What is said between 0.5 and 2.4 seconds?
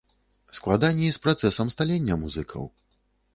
Складаней з працэсам сталення